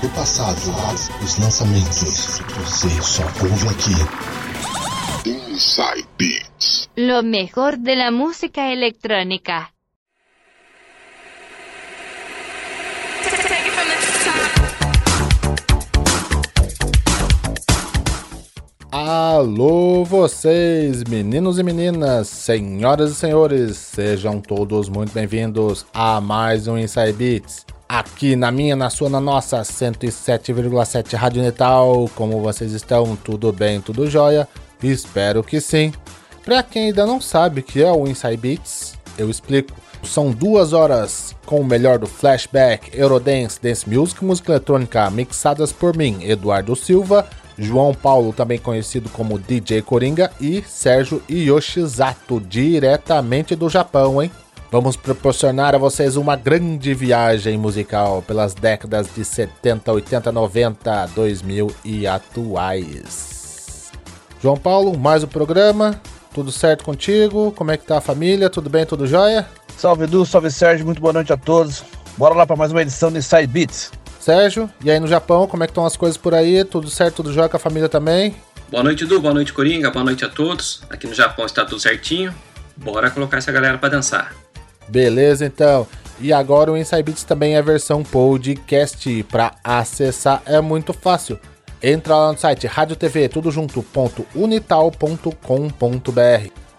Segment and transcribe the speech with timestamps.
[0.00, 0.58] do passado,
[1.24, 2.40] os lançamentos.
[2.56, 5.28] Você só ouve aqui.
[5.28, 6.88] Inside Beats.
[6.96, 9.68] Lo mejor de la música electrónica.
[18.90, 26.78] Alô, vocês, meninos e meninas, senhoras e senhores, sejam todos muito bem-vindos a mais um
[26.78, 27.77] Inside Beats.
[27.88, 32.10] Aqui na minha, na sua, na nossa 107,7 Rádio Netal.
[32.14, 33.16] Como vocês estão?
[33.16, 34.46] Tudo bem, tudo jóia?
[34.82, 35.92] Espero que sim.
[36.44, 39.74] Para quem ainda não sabe o que é o Inside Beats, eu explico.
[40.02, 45.96] São duas horas com o melhor do flashback, Eurodance, Dance Music música eletrônica mixadas por
[45.96, 47.26] mim, Eduardo Silva
[47.58, 54.30] João Paulo, também conhecido como DJ Coringa, e Sérgio Yoshizato, diretamente do Japão, hein?
[54.70, 61.74] Vamos proporcionar a vocês uma grande viagem musical pelas décadas de 70, 80, 90, 2000
[61.82, 63.90] e atuais.
[64.42, 65.98] João Paulo, mais um programa.
[66.34, 67.50] Tudo certo contigo?
[67.52, 68.50] Como é que tá a família?
[68.50, 68.84] Tudo bem?
[68.84, 69.48] Tudo jóia?
[69.74, 71.82] Salve Edu, salve Sérgio, muito boa noite a todos.
[72.18, 73.90] Bora lá para mais uma edição de Side Beats.
[74.20, 76.62] Sérgio, e aí no Japão, como é que estão as coisas por aí?
[76.62, 78.36] Tudo certo, tudo jóia com a família também?
[78.70, 79.18] Boa noite, Edu.
[79.18, 79.90] Boa noite, Coringa.
[79.90, 80.82] Boa noite a todos.
[80.90, 82.34] Aqui no Japão está tudo certinho.
[82.76, 84.47] Bora colocar essa galera para dançar.
[84.88, 85.86] Beleza, então.
[86.20, 89.22] E agora o Inside Beats também é versão podcast.
[89.24, 91.38] Para acessar é muito fácil.
[91.82, 95.32] Entra lá no site Rádio TV, tudo junto, ponto, unital.com.br.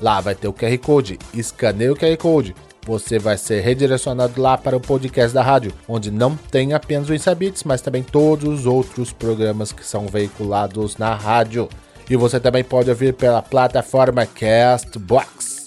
[0.00, 1.18] Lá vai ter o QR Code.
[1.32, 6.10] Escaneia o QR Code você vai ser redirecionado lá para o podcast da rádio, onde
[6.10, 11.14] não tem apenas o Insabits, mas também todos os outros programas que são veiculados na
[11.14, 11.68] rádio.
[12.10, 15.61] E você também pode ouvir pela plataforma Castbox.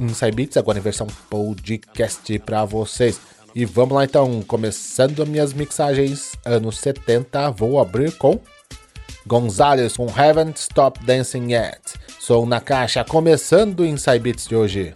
[0.00, 3.20] Inside agora em versão podcast para vocês.
[3.54, 8.40] E vamos lá então, começando minhas mixagens anos 70, vou abrir com
[9.26, 11.80] Gonzalez com Haven't Stopped Dancing Yet.
[12.18, 14.94] Sou na caixa, começando o Inside Beats de hoje.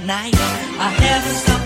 [0.00, 0.34] Night.
[0.34, 1.61] I haven't stopped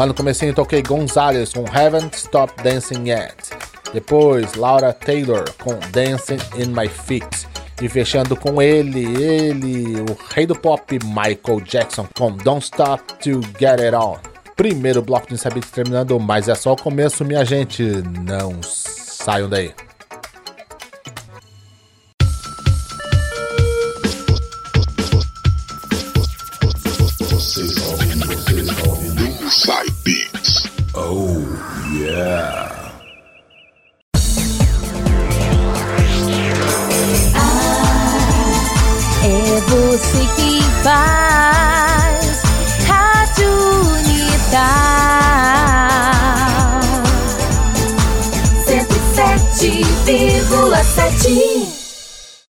[0.00, 3.50] Lá no comecinho toquei Gonzalez com Haven't Stopped Dancing Yet.
[3.92, 7.46] Depois Laura Taylor com Dancing in My Feet.
[7.82, 13.42] E fechando com ele, ele, o rei do pop Michael Jackson com Don't Stop to
[13.58, 14.16] Get It On.
[14.56, 17.82] Primeiro bloco de Beats terminando, mas é só o começo, minha gente.
[18.24, 19.74] Não saiam daí.